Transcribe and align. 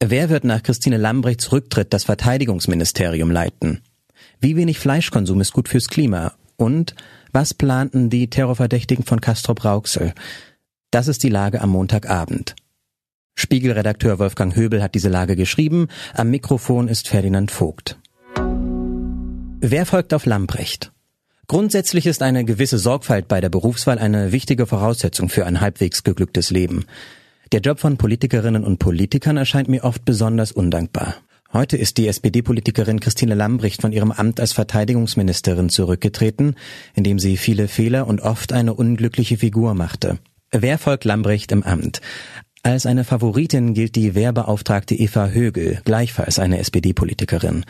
Wer 0.00 0.30
wird 0.30 0.44
nach 0.44 0.62
Christine 0.62 0.96
Lambrechts 0.96 1.50
Rücktritt 1.50 1.92
das 1.92 2.04
Verteidigungsministerium 2.04 3.32
leiten? 3.32 3.82
Wie 4.40 4.54
wenig 4.54 4.78
Fleischkonsum 4.78 5.40
ist 5.40 5.52
gut 5.52 5.68
fürs 5.68 5.88
Klima? 5.88 6.34
Und 6.56 6.94
was 7.32 7.52
planten 7.52 8.08
die 8.08 8.30
Terrorverdächtigen 8.30 9.04
von 9.04 9.20
Castrop 9.20 9.64
Rauxel? 9.64 10.14
Das 10.92 11.08
ist 11.08 11.24
die 11.24 11.28
Lage 11.28 11.60
am 11.60 11.70
Montagabend. 11.70 12.54
Spiegelredakteur 13.34 14.20
Wolfgang 14.20 14.54
Höbel 14.54 14.84
hat 14.84 14.94
diese 14.94 15.08
Lage 15.08 15.34
geschrieben. 15.34 15.88
Am 16.14 16.30
Mikrofon 16.30 16.86
ist 16.86 17.08
Ferdinand 17.08 17.50
Vogt. 17.50 17.98
Wer 19.60 19.84
folgt 19.84 20.14
auf 20.14 20.26
Lambrecht? 20.26 20.92
Grundsätzlich 21.48 22.06
ist 22.06 22.22
eine 22.22 22.44
gewisse 22.44 22.78
Sorgfalt 22.78 23.26
bei 23.26 23.40
der 23.40 23.48
Berufswahl 23.48 23.98
eine 23.98 24.30
wichtige 24.30 24.66
Voraussetzung 24.66 25.28
für 25.28 25.44
ein 25.44 25.60
halbwegs 25.60 26.04
geglücktes 26.04 26.50
Leben. 26.50 26.84
Der 27.50 27.60
Job 27.60 27.80
von 27.80 27.96
Politikerinnen 27.96 28.62
und 28.62 28.78
Politikern 28.78 29.38
erscheint 29.38 29.68
mir 29.68 29.84
oft 29.84 30.04
besonders 30.04 30.52
undankbar. 30.52 31.14
Heute 31.50 31.78
ist 31.78 31.96
die 31.96 32.06
SPD-Politikerin 32.06 33.00
Christine 33.00 33.34
Lambrecht 33.34 33.80
von 33.80 33.90
ihrem 33.90 34.12
Amt 34.12 34.38
als 34.38 34.52
Verteidigungsministerin 34.52 35.70
zurückgetreten, 35.70 36.56
indem 36.94 37.18
sie 37.18 37.38
viele 37.38 37.66
Fehler 37.68 38.06
und 38.06 38.20
oft 38.20 38.52
eine 38.52 38.74
unglückliche 38.74 39.38
Figur 39.38 39.72
machte. 39.72 40.18
Wer 40.50 40.76
folgt 40.76 41.06
Lambrecht 41.06 41.50
im 41.50 41.62
Amt? 41.62 42.02
Als 42.62 42.84
eine 42.84 43.04
Favoritin 43.04 43.72
gilt 43.72 43.96
die 43.96 44.14
Wehrbeauftragte 44.14 44.94
Eva 44.94 45.28
Högel, 45.28 45.80
gleichfalls 45.86 46.38
eine 46.38 46.58
SPD-Politikerin. 46.58 47.64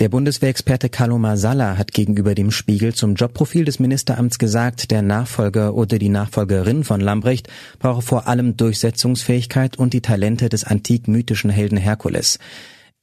Der 0.00 0.08
Bundeswehrexperte 0.08 0.88
Carlo 0.88 1.18
Masala 1.18 1.76
hat 1.76 1.92
gegenüber 1.92 2.34
dem 2.34 2.50
Spiegel 2.50 2.94
zum 2.94 3.14
Jobprofil 3.14 3.64
des 3.66 3.78
Ministeramts 3.78 4.38
gesagt, 4.38 4.90
der 4.90 5.02
Nachfolger 5.02 5.74
oder 5.74 5.98
die 5.98 6.08
Nachfolgerin 6.08 6.82
von 6.82 7.00
Lambrecht 7.00 7.48
brauche 7.78 8.02
vor 8.02 8.26
allem 8.26 8.56
Durchsetzungsfähigkeit 8.56 9.78
und 9.78 9.92
die 9.92 10.00
Talente 10.00 10.48
des 10.48 10.64
antik-mythischen 10.64 11.50
Helden 11.50 11.76
Herkules. 11.76 12.38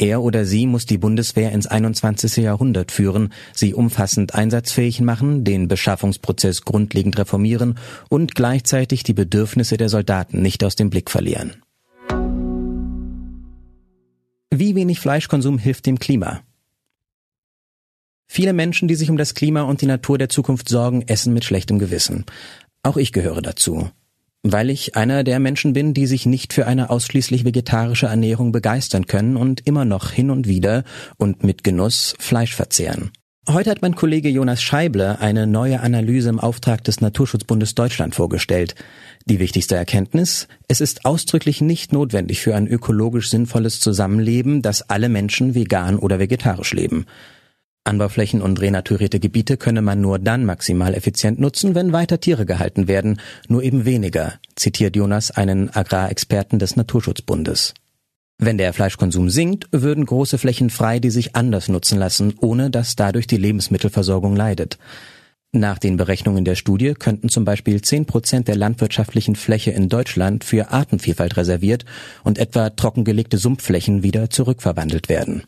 Er 0.02 0.22
oder 0.22 0.46
sie 0.46 0.66
muss 0.66 0.86
die 0.86 0.98
Bundeswehr 0.98 1.52
ins 1.52 1.68
21. 1.68 2.38
Jahrhundert 2.38 2.92
führen, 2.92 3.34
sie 3.54 3.74
umfassend 3.74 4.34
einsatzfähig 4.34 5.02
machen, 5.02 5.44
den 5.44 5.68
Beschaffungsprozess 5.68 6.64
grundlegend 6.64 7.20
reformieren 7.20 7.78
und 8.10 8.34
gleichzeitig 8.34 9.04
die 9.04 9.14
Bedürfnisse 9.14 9.78
der 9.78 9.90
Soldaten 9.90 10.42
nicht 10.42 10.64
aus 10.64 10.76
dem 10.76 10.90
Blick 10.90 11.12
verlieren. 11.12 11.58
Wie 14.52 14.74
wenig 14.74 15.00
Fleischkonsum 15.00 15.60
hilft 15.60 15.86
dem 15.86 16.00
Klima? 16.00 16.42
Viele 18.32 18.54
Menschen, 18.54 18.88
die 18.88 18.94
sich 18.94 19.10
um 19.10 19.18
das 19.18 19.34
Klima 19.34 19.64
und 19.64 19.82
die 19.82 19.88
Natur 19.88 20.20
der 20.20 20.30
Zukunft 20.30 20.70
sorgen, 20.70 21.02
essen 21.08 21.34
mit 21.34 21.44
schlechtem 21.44 21.80
Gewissen. 21.80 22.26
Auch 22.84 22.96
ich 22.96 23.12
gehöre 23.12 23.42
dazu. 23.42 23.90
Weil 24.44 24.70
ich 24.70 24.96
einer 24.96 25.24
der 25.24 25.40
Menschen 25.40 25.74
bin, 25.74 25.96
die 25.96 26.06
sich 26.06 26.28
nicht 26.28 26.54
für 26.54 26.68
eine 26.68 26.92
ausschließlich 26.92 27.44
vegetarische 27.44 28.06
Ernährung 28.06 28.52
begeistern 28.52 29.08
können 29.08 29.36
und 29.36 29.66
immer 29.66 29.84
noch 29.84 30.12
hin 30.12 30.30
und 30.30 30.48
wieder 30.48 30.84
und 31.18 31.44
mit 31.44 31.64
Genuss 31.64 32.14
Fleisch 32.20 32.54
verzehren. 32.54 33.10
Heute 33.48 33.72
hat 33.72 33.82
mein 33.82 33.96
Kollege 33.96 34.30
Jonas 34.30 34.62
Scheible 34.62 35.20
eine 35.20 35.48
neue 35.48 35.80
Analyse 35.80 36.30
im 36.30 36.40
Auftrag 36.40 36.84
des 36.84 37.02
Naturschutzbundes 37.02 37.74
Deutschland 37.74 38.14
vorgestellt. 38.14 38.76
Die 39.26 39.40
wichtigste 39.40 39.76
Erkenntnis, 39.76 40.48
es 40.68 40.82
ist 40.82 41.04
ausdrücklich 41.04 41.62
nicht 41.62 41.94
notwendig 41.94 42.42
für 42.42 42.56
ein 42.56 42.68
ökologisch 42.68 43.32
sinnvolles 43.32 43.80
Zusammenleben, 43.80 44.62
dass 44.62 44.88
alle 44.88 45.10
Menschen 45.10 45.56
vegan 45.56 45.98
oder 45.98 46.20
vegetarisch 46.20 46.74
leben. 46.74 47.08
Anbauflächen 47.90 48.42
und 48.42 48.62
renaturierte 48.62 49.20
Gebiete 49.20 49.58
könne 49.58 49.82
man 49.82 50.00
nur 50.00 50.20
dann 50.20 50.46
maximal 50.46 50.94
effizient 50.94 51.40
nutzen, 51.40 51.76
wenn 51.76 51.92
weiter 51.92 52.22
Tiere 52.22 52.46
gehalten 52.46 52.88
werden, 52.88 53.20
nur 53.50 53.64
eben 53.64 53.84
weniger, 53.84 54.36
zitiert 54.56 54.96
Jonas 54.96 55.32
einen 55.32 55.70
Agrarexperten 55.76 56.60
des 56.60 56.78
Naturschutzbundes. 56.78 57.74
Wenn 58.38 58.58
der 58.58 58.72
Fleischkonsum 58.72 59.30
sinkt, 59.30 59.68
würden 59.72 60.06
große 60.06 60.38
Flächen 60.38 60.70
frei, 60.70 61.00
die 61.00 61.10
sich 61.10 61.36
anders 61.36 61.68
nutzen 61.68 62.00
lassen, 62.00 62.36
ohne 62.40 62.70
dass 62.70 62.96
dadurch 62.96 63.28
die 63.28 63.36
Lebensmittelversorgung 63.36 64.34
leidet. 64.34 64.78
Nach 65.52 65.80
den 65.80 65.98
Berechnungen 65.98 66.46
der 66.46 66.56
Studie 66.56 66.94
könnten 66.94 67.28
zum 67.28 67.44
Beispiel 67.44 67.82
zehn 67.82 68.06
Prozent 68.06 68.48
der 68.48 68.56
landwirtschaftlichen 68.56 69.36
Fläche 69.36 69.72
in 69.72 69.90
Deutschland 69.90 70.44
für 70.44 70.72
Artenvielfalt 70.72 71.38
reserviert 71.38 71.86
und 72.24 72.38
etwa 72.38 72.70
trockengelegte 72.70 73.38
Sumpfflächen 73.38 74.04
wieder 74.04 74.30
zurückverwandelt 74.30 75.10
werden. 75.10 75.44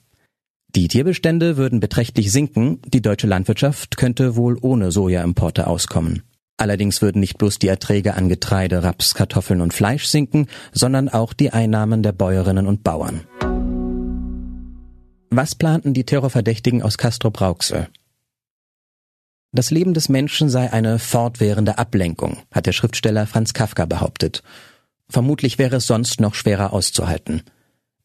Die 0.74 0.88
Tierbestände 0.88 1.58
würden 1.58 1.82
beträchtlich 1.82 2.32
sinken, 2.32 2.82
die 2.86 3.02
deutsche 3.02 3.28
Landwirtschaft 3.28 3.98
könnte 3.98 4.38
wohl 4.38 4.58
ohne 4.62 4.92
Sojaimporte 4.92 5.68
auskommen. 5.68 6.24
Allerdings 6.56 7.02
würden 7.02 7.20
nicht 7.20 7.38
bloß 7.38 7.59
die 7.59 7.68
Erträge 7.68 8.14
an 8.14 8.30
Getreide, 8.30 8.82
Raps, 8.82 9.14
Kartoffeln 9.14 9.59
und 9.59 9.74
Fleisch 9.74 10.06
sinken, 10.06 10.48
sondern 10.72 11.09
auch 11.09 11.34
die 11.34 11.52
Einnahmen 11.52 12.04
der 12.04 12.14
Bäuerinnen 12.14 12.68
und 12.68 12.84
Bauern. 12.84 13.22
Was 15.30 15.56
planten 15.56 15.94
die 15.94 16.06
Terrorverdächtigen 16.06 16.84
aus 16.84 16.98
Castro 16.98 17.32
Brauxel? 17.32 17.90
Das 19.52 19.72
Leben 19.72 19.94
des 19.94 20.08
Menschen 20.08 20.50
sei 20.50 20.72
eine 20.72 21.00
fortwährende 21.00 21.78
Ablenkung, 21.80 22.38
hat 22.52 22.66
der 22.66 22.72
Schriftsteller 22.72 23.28
Franz 23.28 23.53
Kafka 23.53 23.86
behauptet. 23.86 24.42
Vermutlich 25.09 25.58
wäre 25.58 25.78
es 25.78 25.88
sonst 25.88 26.22
noch 26.22 26.36
schwerer 26.36 26.72
auszuhalten. 26.72 27.44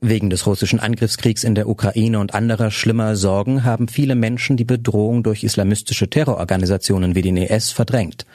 Wegen 0.00 0.28
des 0.28 0.46
russischen 0.46 0.78
Angriffskriegs 0.78 1.42
in 1.42 1.54
der 1.54 1.68
Ukraine 1.68 2.18
und 2.18 2.34
anderer 2.34 2.70
schlimmer 2.70 3.16
Sorgen 3.16 3.64
haben 3.64 3.88
viele 3.88 4.14
Menschen 4.14 4.58
die 4.58 4.64
Bedrohung 4.64 5.22
durch 5.22 5.42
islamistische 5.42 6.10
Terrororganisationen 6.10 7.14
wie 7.14 7.22
den 7.22 7.38
IS 7.38 7.70
verdrängt. 7.70 8.26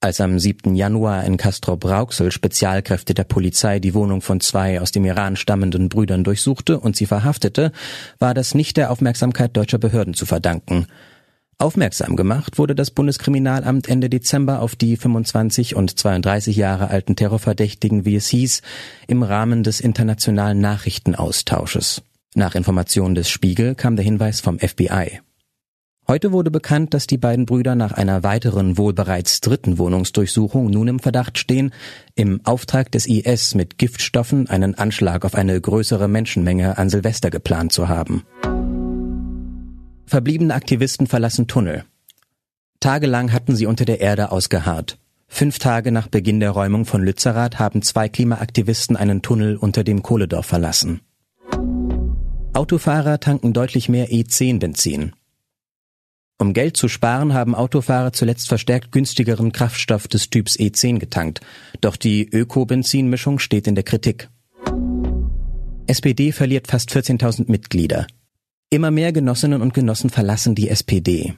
Als 0.00 0.20
am 0.20 0.38
7. 0.38 0.76
Januar 0.76 1.24
in 1.24 1.38
Castrop-Rauxel 1.38 2.30
Spezialkräfte 2.30 3.14
der 3.14 3.24
Polizei 3.24 3.80
die 3.80 3.94
Wohnung 3.94 4.20
von 4.20 4.40
zwei 4.40 4.80
aus 4.80 4.92
dem 4.92 5.04
Iran 5.04 5.34
stammenden 5.34 5.88
Brüdern 5.88 6.22
durchsuchte 6.22 6.78
und 6.78 6.94
sie 6.94 7.06
verhaftete, 7.06 7.72
war 8.20 8.34
das 8.34 8.54
nicht 8.54 8.76
der 8.76 8.92
Aufmerksamkeit 8.92 9.56
deutscher 9.56 9.78
Behörden 9.78 10.14
zu 10.14 10.26
verdanken. 10.26 10.86
Aufmerksam 11.58 12.16
gemacht 12.16 12.58
wurde 12.58 12.74
das 12.74 12.90
Bundeskriminalamt 12.90 13.88
Ende 13.88 14.10
Dezember 14.10 14.60
auf 14.60 14.76
die 14.76 14.98
25 14.98 15.74
und 15.74 15.98
32 15.98 16.54
Jahre 16.54 16.90
alten 16.90 17.16
Terrorverdächtigen, 17.16 18.04
wie 18.04 18.16
es 18.16 18.28
hieß, 18.28 18.60
im 19.06 19.22
Rahmen 19.22 19.62
des 19.62 19.80
internationalen 19.80 20.60
Nachrichtenaustausches. 20.60 22.02
Nach 22.34 22.54
Informationen 22.54 23.14
des 23.14 23.30
Spiegel 23.30 23.74
kam 23.74 23.96
der 23.96 24.04
Hinweis 24.04 24.42
vom 24.42 24.58
FBI. 24.58 25.22
Heute 26.06 26.30
wurde 26.30 26.50
bekannt, 26.50 26.92
dass 26.92 27.06
die 27.06 27.16
beiden 27.16 27.46
Brüder 27.46 27.74
nach 27.74 27.92
einer 27.92 28.22
weiteren 28.22 28.76
wohl 28.76 28.92
bereits 28.92 29.40
dritten 29.40 29.78
Wohnungsdurchsuchung 29.78 30.70
nun 30.70 30.88
im 30.88 30.98
Verdacht 30.98 31.38
stehen, 31.38 31.72
im 32.14 32.44
Auftrag 32.44 32.92
des 32.92 33.06
IS 33.06 33.54
mit 33.54 33.78
Giftstoffen 33.78 34.48
einen 34.50 34.74
Anschlag 34.74 35.24
auf 35.24 35.34
eine 35.34 35.58
größere 35.58 36.06
Menschenmenge 36.06 36.76
an 36.76 36.90
Silvester 36.90 37.30
geplant 37.30 37.72
zu 37.72 37.88
haben. 37.88 38.24
Verbliebene 40.06 40.54
Aktivisten 40.54 41.08
verlassen 41.08 41.48
Tunnel. 41.48 41.84
Tagelang 42.78 43.32
hatten 43.32 43.56
sie 43.56 43.66
unter 43.66 43.84
der 43.84 44.00
Erde 44.00 44.30
ausgeharrt. 44.30 44.98
Fünf 45.26 45.58
Tage 45.58 45.90
nach 45.90 46.06
Beginn 46.06 46.38
der 46.38 46.52
Räumung 46.52 46.84
von 46.84 47.02
Lützerath 47.02 47.58
haben 47.58 47.82
zwei 47.82 48.08
Klimaaktivisten 48.08 48.96
einen 48.96 49.22
Tunnel 49.22 49.56
unter 49.56 49.82
dem 49.82 50.02
Kohledorf 50.02 50.46
verlassen. 50.46 51.00
Autofahrer 52.52 53.18
tanken 53.18 53.52
deutlich 53.52 53.88
mehr 53.88 54.10
E10-Benzin. 54.10 55.12
Um 56.38 56.52
Geld 56.52 56.76
zu 56.76 56.86
sparen, 56.86 57.34
haben 57.34 57.54
Autofahrer 57.54 58.12
zuletzt 58.12 58.46
verstärkt 58.46 58.92
günstigeren 58.92 59.50
Kraftstoff 59.50 60.06
des 60.06 60.30
Typs 60.30 60.56
E10 60.56 60.98
getankt. 60.98 61.40
Doch 61.80 61.96
die 61.96 62.28
Öko-Benzinmischung 62.30 63.40
steht 63.40 63.66
in 63.66 63.74
der 63.74 63.84
Kritik. 63.84 64.28
SPD 65.88 66.32
verliert 66.32 66.68
fast 66.68 66.90
14.000 66.90 67.50
Mitglieder. 67.50 68.06
Immer 68.68 68.90
mehr 68.90 69.12
Genossinnen 69.12 69.62
und 69.62 69.74
Genossen 69.74 70.10
verlassen 70.10 70.56
die 70.56 70.68
SPD. 70.68 71.34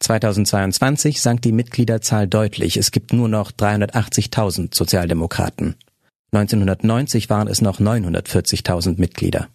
2022 0.00 1.22
sank 1.22 1.40
die 1.42 1.52
Mitgliederzahl 1.52 2.26
deutlich. 2.26 2.76
Es 2.76 2.90
gibt 2.90 3.12
nur 3.12 3.28
noch 3.28 3.52
380.000 3.52 4.74
Sozialdemokraten. 4.74 5.76
1990 6.32 7.30
waren 7.30 7.46
es 7.46 7.62
noch 7.62 7.78
940.000 7.78 8.98
Mitglieder. 8.98 9.48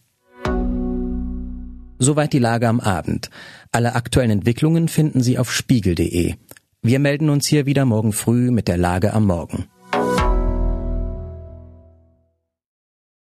Soweit 1.97 2.31
die 2.31 2.39
Lage 2.39 2.69
am 2.69 2.79
Abend. 2.79 3.29
Alle 3.73 3.95
aktuellen 3.95 4.31
Entwicklungen 4.31 4.87
finden 4.87 5.21
Sie 5.21 5.37
auf 5.37 5.53
spiegel.de. 5.53 6.35
Wir 6.81 6.99
melden 6.99 7.29
uns 7.29 7.47
hier 7.47 7.65
wieder 7.65 7.83
morgen 7.83 8.13
früh 8.13 8.49
mit 8.49 8.69
der 8.69 8.77
Lage 8.77 9.11
am 9.11 9.25
Morgen. 9.25 9.65